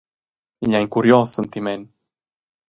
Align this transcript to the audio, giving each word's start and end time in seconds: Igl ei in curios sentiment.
Igl 0.65 0.77
ei 0.77 0.81
in 0.85 0.89
curios 0.95 1.35
sentiment. 1.37 1.85